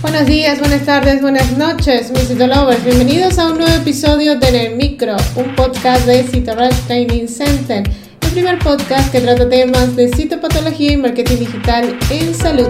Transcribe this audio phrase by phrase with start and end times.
[0.00, 2.84] Buenos días, buenas tardes, buenas noches, mis Citolovers.
[2.84, 7.82] Bienvenidos a un nuevo episodio de En el Micro, un podcast de Citorush Training Center,
[8.20, 12.68] el primer podcast que trata temas de citopatología y marketing digital en salud.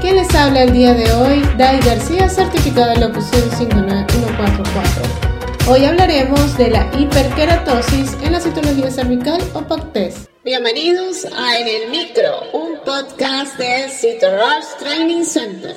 [0.00, 1.48] ¿Quién les habla el día de hoy?
[1.56, 5.02] Dai García, certificado de locución 59144.
[5.68, 10.28] Hoy hablaremos de la hiperkeratosis en la citología cervical o PACTES.
[10.44, 15.76] Bienvenidos a En el Micro, un podcast de Citorush Training Center.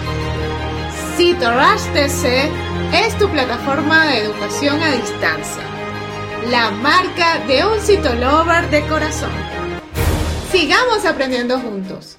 [1.17, 2.49] Rush TC
[2.93, 5.61] es tu plataforma de educación a distancia,
[6.49, 9.29] la marca de un citolover de corazón.
[10.51, 12.17] Sigamos aprendiendo juntos.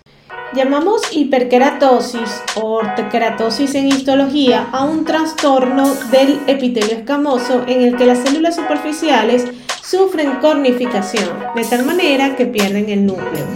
[0.54, 8.06] Llamamos hiperkeratosis o ortokeratosis en histología a un trastorno del epitelio escamoso en el que
[8.06, 9.46] las células superficiales
[9.82, 13.46] sufren cornificación, de tal manera que pierden el núcleo.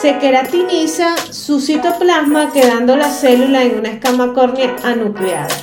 [0.00, 5.54] Se queratiniza su citoplasma quedando la célula en una escama córnea anucleada.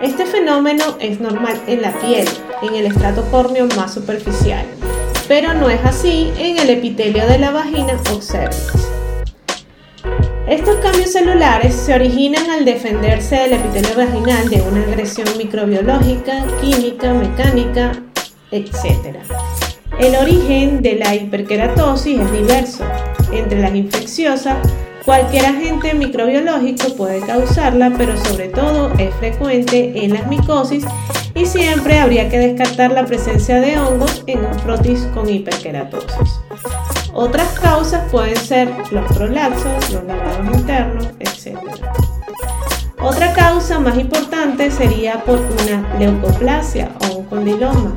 [0.00, 2.26] Este fenómeno es normal en la piel,
[2.62, 4.66] en el estrato córneo más superficial,
[5.28, 8.88] pero no es así en el epitelio de la vagina o cervix.
[10.48, 17.14] Estos cambios celulares se originan al defenderse del epitelio vaginal de una agresión microbiológica, química,
[17.14, 17.92] mecánica,
[18.50, 19.16] etc.
[20.00, 22.84] El origen de la hiperkeratosis es diverso.
[23.32, 24.56] Entre las infecciosas,
[25.06, 30.84] Cualquier agente microbiológico puede causarla, pero sobre todo es frecuente en las micosis
[31.32, 36.40] y siempre habría que descartar la presencia de hongos en un frotis con hiperkeratosis.
[37.12, 41.56] Otras causas pueden ser los prolapsos, los lavados internos, etc.
[43.00, 47.94] Otra causa más importante sería por una leucoplasia o un condiloma.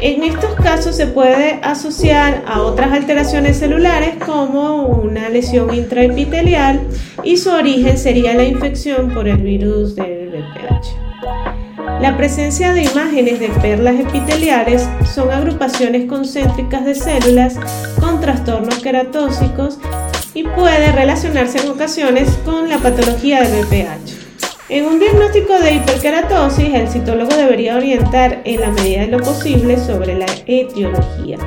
[0.00, 6.80] En estos casos se puede asociar a otras alteraciones celulares como una lesión intraepitelial
[7.22, 11.10] y su origen sería la infección por el virus del VPH.
[12.00, 17.56] La presencia de imágenes de perlas epiteliales son agrupaciones concéntricas de células
[18.00, 19.78] con trastornos queratósicos
[20.32, 24.19] y puede relacionarse en ocasiones con la patología del VPH.
[24.70, 29.76] En un diagnóstico de hiperkeratosis, el citólogo debería orientar en la medida de lo posible
[29.76, 31.38] sobre la etiología.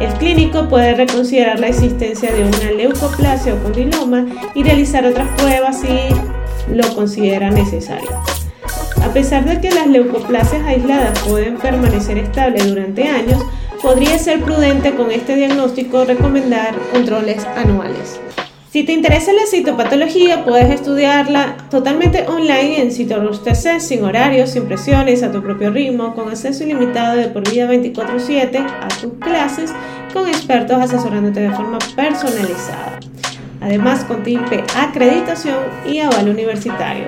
[0.00, 5.82] El clínico puede reconsiderar la existencia de una leucoplasia o condiloma y realizar otras pruebas
[5.82, 5.88] si
[6.72, 8.10] lo considera necesario.
[9.02, 13.44] A pesar de que las leucoplasias aisladas pueden permanecer estables durante años,
[13.82, 18.18] podría ser prudente con este diagnóstico recomendar controles anuales.
[18.74, 25.22] Si te interesa la citopatología, puedes estudiarla totalmente online en CitoRUSTC, sin horarios, sin presiones,
[25.22, 29.72] a tu propio ritmo, con acceso ilimitado de por vida 24/7 a tus clases,
[30.12, 32.98] con expertos asesorándote de forma personalizada.
[33.64, 37.06] Además, contiene acreditación y aval universitario.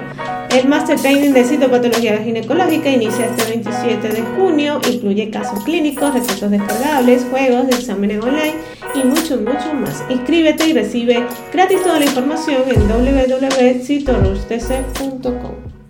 [0.51, 6.51] El Master Training de Citopatología Ginecológica inicia este 27 de junio, incluye casos clínicos, recursos
[6.51, 8.55] descargables, juegos, exámenes online
[8.95, 10.03] y mucho, mucho más.
[10.09, 15.66] Inscríbete y recibe gratis toda la información en www.citorustc.com.